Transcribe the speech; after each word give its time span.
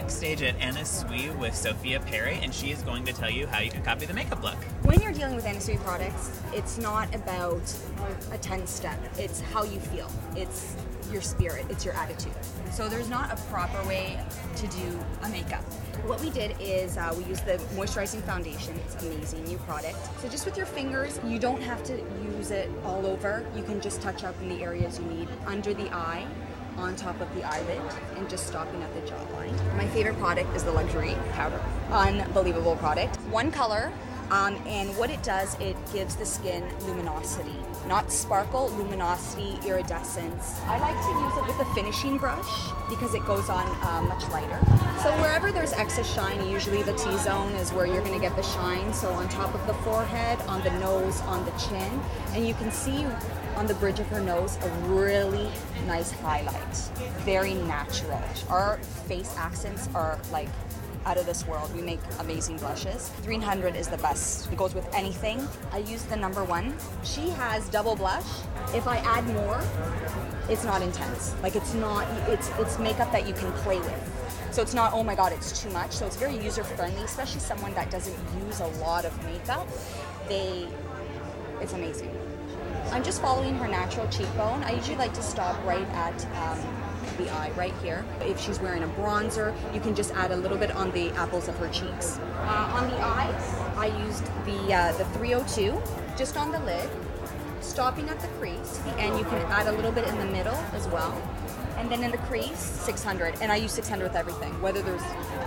backstage 0.00 0.42
at 0.42 0.60
Anna 0.60 0.84
Sui 0.84 1.30
with 1.38 1.54
Sophia 1.54 2.00
Perry, 2.00 2.40
and 2.42 2.52
she 2.52 2.72
is 2.72 2.82
going 2.82 3.04
to 3.04 3.12
tell 3.12 3.30
you 3.30 3.46
how 3.46 3.60
you 3.60 3.70
can 3.70 3.80
copy 3.84 4.06
the 4.06 4.12
makeup 4.12 4.42
look. 4.42 4.56
When 4.82 5.00
you're 5.00 5.12
dealing 5.12 5.36
with 5.36 5.46
Anna 5.46 5.60
Sui 5.60 5.76
products, 5.76 6.32
it's 6.52 6.78
not 6.78 7.14
about 7.14 7.62
a 8.32 8.38
10 8.38 8.66
step, 8.66 8.98
it's 9.16 9.40
how 9.40 9.62
you 9.62 9.78
feel. 9.78 10.10
It's 10.34 10.74
your 11.12 11.22
spirit, 11.22 11.66
it's 11.68 11.84
your 11.84 11.94
attitude. 11.94 12.32
So 12.72 12.88
there's 12.88 13.08
not 13.08 13.32
a 13.32 13.36
proper 13.52 13.86
way 13.86 14.18
to 14.56 14.66
do 14.66 14.98
a 15.22 15.28
makeup. 15.28 15.62
What 16.06 16.20
we 16.20 16.30
did 16.30 16.56
is 16.58 16.98
uh, 16.98 17.14
we 17.16 17.22
used 17.26 17.46
the 17.46 17.58
moisturizing 17.76 18.20
foundation. 18.22 18.74
It's 18.86 19.00
an 19.00 19.12
amazing, 19.12 19.44
new 19.44 19.58
product. 19.58 19.96
So 20.20 20.28
just 20.28 20.44
with 20.44 20.56
your 20.56 20.66
fingers, 20.66 21.20
you 21.24 21.38
don't 21.38 21.62
have 21.62 21.84
to 21.84 21.96
use 22.36 22.50
it 22.50 22.68
all 22.84 23.06
over. 23.06 23.46
You 23.54 23.62
can 23.62 23.80
just 23.80 24.02
touch 24.02 24.24
up 24.24 24.34
in 24.42 24.48
the 24.48 24.60
areas 24.60 24.98
you 24.98 25.04
need 25.04 25.28
under 25.46 25.72
the 25.72 25.88
eye, 25.94 26.26
on 26.76 26.96
top 26.96 27.20
of 27.20 27.32
the 27.34 27.42
eyelid, 27.44 27.80
and 28.16 28.28
just 28.28 28.46
stopping 28.46 28.82
at 28.82 28.94
the 28.94 29.00
jawline. 29.10 29.76
My 29.76 29.86
favorite 29.88 30.18
product 30.18 30.54
is 30.56 30.64
the 30.64 30.72
luxury 30.72 31.14
powder. 31.32 31.60
Unbelievable 31.90 32.76
product. 32.76 33.16
One 33.30 33.50
color, 33.50 33.92
um, 34.30 34.56
and 34.66 34.96
what 34.96 35.10
it 35.10 35.22
does, 35.22 35.58
it 35.60 35.76
gives 35.92 36.16
the 36.16 36.24
skin 36.24 36.64
luminosity. 36.86 37.56
Not 37.86 38.10
sparkle, 38.10 38.70
luminosity, 38.70 39.58
iridescence. 39.66 40.60
I 40.64 40.78
like 40.78 40.96
to 40.96 41.10
use 41.20 41.36
it 41.36 41.46
with 41.46 41.68
a 41.68 41.74
finishing 41.74 42.16
brush 42.16 42.70
because 42.88 43.14
it 43.14 43.24
goes 43.26 43.50
on 43.50 43.66
uh, 43.82 44.02
much 44.08 44.26
lighter. 44.30 44.58
So 45.02 45.10
wherever 45.20 45.52
there's 45.52 45.74
excess 45.74 46.10
shine, 46.12 46.48
usually 46.48 46.82
the 46.82 46.94
T-zone 46.94 47.52
is 47.52 47.72
where 47.72 47.86
you're 47.86 48.02
to 48.02 48.18
get 48.18 48.34
the 48.36 48.42
shine. 48.42 48.94
So 48.94 49.10
on 49.10 49.28
top 49.28 49.54
of 49.54 49.66
the 49.66 49.74
forehead, 49.74 50.40
on 50.48 50.62
the 50.62 50.70
nose, 50.78 51.20
on 51.22 51.44
the 51.44 51.52
chin. 51.52 52.00
And 52.32 52.48
you 52.48 52.54
can 52.54 52.70
see 52.70 53.06
on 53.56 53.66
the 53.66 53.74
bridge 53.74 54.00
of 54.00 54.06
her 54.08 54.20
nose 54.20 54.58
a 54.62 54.68
really 54.86 55.48
nice 55.86 56.10
highlight. 56.10 56.74
Very 57.24 57.54
natural. 57.54 58.22
Our 58.48 58.78
face 59.06 59.34
accents 59.38 59.88
are 59.94 60.18
like 60.32 60.48
out 61.06 61.18
of 61.18 61.26
this 61.26 61.46
world. 61.46 61.74
We 61.74 61.82
make 61.82 62.00
amazing 62.18 62.56
blushes. 62.56 63.08
300 63.22 63.76
is 63.76 63.88
the 63.88 63.98
best. 63.98 64.50
It 64.50 64.56
goes 64.56 64.74
with 64.74 64.92
anything. 64.94 65.46
I 65.72 65.78
use 65.78 66.02
the 66.04 66.16
number 66.16 66.44
one. 66.44 66.74
She 67.02 67.28
has 67.30 67.68
double 67.68 67.94
blush. 67.94 68.26
If 68.74 68.88
I 68.88 68.96
add 68.98 69.26
more, 69.28 69.60
it's 70.48 70.64
not 70.64 70.82
intense. 70.82 71.34
Like 71.42 71.56
it's 71.56 71.74
not, 71.74 72.06
it's, 72.28 72.50
it's 72.58 72.78
makeup 72.78 73.12
that 73.12 73.26
you 73.26 73.34
can 73.34 73.52
play 73.52 73.78
with. 73.78 74.48
So 74.50 74.62
it's 74.62 74.74
not, 74.74 74.92
oh 74.92 75.02
my 75.02 75.14
god, 75.14 75.32
it's 75.32 75.60
too 75.60 75.70
much. 75.70 75.92
So 75.92 76.06
it's 76.06 76.16
very 76.16 76.36
user 76.38 76.64
friendly, 76.64 77.02
especially 77.02 77.40
someone 77.40 77.74
that 77.74 77.90
doesn't 77.90 78.16
use 78.46 78.60
a 78.60 78.66
lot 78.80 79.04
of 79.04 79.24
makeup. 79.24 79.68
They, 80.28 80.68
it's 81.60 81.72
amazing. 81.72 82.16
I'm 82.94 83.02
just 83.02 83.20
following 83.20 83.56
her 83.56 83.66
natural 83.66 84.06
cheekbone. 84.06 84.62
I 84.62 84.70
usually 84.70 84.94
like 84.94 85.12
to 85.14 85.22
stop 85.22 85.60
right 85.64 85.86
at 85.88 86.14
um, 86.36 86.60
the 87.18 87.28
eye 87.28 87.50
right 87.56 87.74
here. 87.82 88.04
If 88.20 88.38
she's 88.38 88.60
wearing 88.60 88.84
a 88.84 88.86
bronzer, 88.86 89.52
you 89.74 89.80
can 89.80 89.96
just 89.96 90.14
add 90.14 90.30
a 90.30 90.36
little 90.36 90.56
bit 90.56 90.70
on 90.70 90.92
the 90.92 91.10
apples 91.10 91.48
of 91.48 91.58
her 91.58 91.68
cheeks. 91.70 92.20
Uh, 92.20 92.70
on 92.72 92.88
the 92.88 93.00
eyes, 93.00 93.54
I 93.76 93.86
used 94.06 94.24
the, 94.46 94.72
uh, 94.72 94.92
the 94.92 95.04
302 95.06 95.82
just 96.16 96.36
on 96.36 96.52
the 96.52 96.60
lid, 96.60 96.88
stopping 97.60 98.08
at 98.10 98.20
the 98.20 98.28
crease, 98.38 98.80
and 98.96 99.18
you 99.18 99.24
can 99.24 99.42
add 99.50 99.66
a 99.66 99.72
little 99.72 99.90
bit 99.90 100.06
in 100.06 100.16
the 100.18 100.26
middle 100.26 100.54
as 100.72 100.86
well. 100.86 101.20
And 101.76 101.90
then 101.90 102.02
in 102.04 102.10
the 102.10 102.18
crease, 102.18 102.58
600. 102.58 103.36
And 103.40 103.50
I 103.50 103.56
use 103.56 103.72
600 103.72 104.04
with 104.04 104.16
everything. 104.16 104.52
Whether 104.62 104.82
there's 104.82 105.02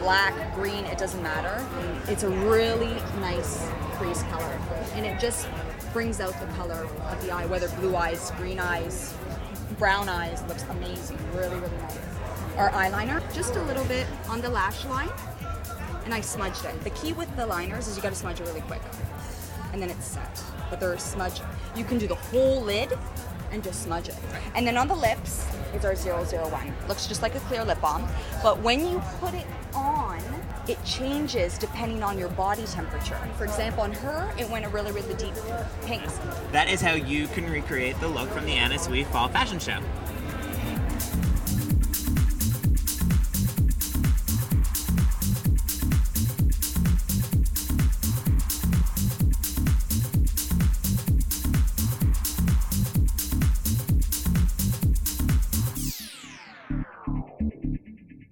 black, 0.00 0.54
green, 0.54 0.84
it 0.84 0.98
doesn't 0.98 1.22
matter. 1.22 1.64
It's 2.08 2.22
a 2.22 2.30
really 2.30 2.94
nice 3.20 3.68
crease 3.96 4.22
color. 4.24 4.58
And 4.94 5.04
it 5.04 5.20
just 5.20 5.48
brings 5.92 6.20
out 6.20 6.38
the 6.40 6.46
color 6.54 6.86
of 7.10 7.22
the 7.22 7.30
eye, 7.30 7.46
whether 7.46 7.68
blue 7.80 7.96
eyes, 7.96 8.30
green 8.38 8.58
eyes, 8.58 9.14
brown 9.78 10.08
eyes 10.08 10.42
looks 10.44 10.62
amazing. 10.64 11.18
Really, 11.34 11.56
really 11.56 11.76
nice. 11.78 11.98
Our 12.56 12.70
eyeliner, 12.70 13.20
just 13.34 13.56
a 13.56 13.62
little 13.62 13.84
bit 13.84 14.06
on 14.28 14.40
the 14.40 14.48
lash 14.48 14.84
line, 14.86 15.10
and 16.04 16.12
I 16.12 16.20
smudged 16.20 16.64
it. 16.64 16.78
The 16.84 16.90
key 16.90 17.12
with 17.12 17.34
the 17.36 17.46
liners 17.46 17.88
is 17.88 17.96
you 17.96 18.02
gotta 18.02 18.14
smudge 18.14 18.40
it 18.40 18.46
really 18.46 18.60
quick, 18.62 18.82
and 19.72 19.80
then 19.80 19.90
it's 19.90 20.04
set. 20.04 20.42
But 20.70 20.80
they're 20.80 20.98
smudge, 20.98 21.40
you 21.76 21.84
can 21.84 21.98
do 21.98 22.06
the 22.06 22.14
whole 22.14 22.62
lid 22.62 22.92
and 23.52 23.62
just 23.62 23.82
smudge 23.82 24.08
it. 24.08 24.16
And 24.54 24.66
then 24.66 24.76
on 24.76 24.88
the 24.88 24.94
lips 24.94 25.46
is 25.74 25.84
our 25.84 25.94
001. 25.94 26.74
Looks 26.88 27.06
just 27.06 27.22
like 27.22 27.34
a 27.34 27.40
clear 27.40 27.64
lip 27.64 27.80
balm, 27.80 28.08
but 28.42 28.60
when 28.60 28.80
you 28.80 29.00
put 29.20 29.34
it 29.34 29.46
on, 29.74 30.20
it 30.68 30.82
changes 30.84 31.58
depending 31.58 32.02
on 32.02 32.18
your 32.18 32.28
body 32.30 32.64
temperature. 32.66 33.18
For 33.36 33.44
example, 33.44 33.82
on 33.82 33.92
her, 33.92 34.32
it 34.38 34.48
went 34.48 34.64
a 34.64 34.68
really, 34.68 34.92
really 34.92 35.14
deep 35.14 35.34
pink. 35.82 36.02
That 36.52 36.68
is 36.68 36.80
how 36.80 36.92
you 36.94 37.26
can 37.28 37.50
recreate 37.50 37.98
the 38.00 38.08
look 38.08 38.28
from 38.30 38.44
the 38.44 38.52
Anna 38.52 38.78
Sui 38.78 39.04
Fall 39.04 39.28
Fashion 39.28 39.58
Show. 39.58 39.80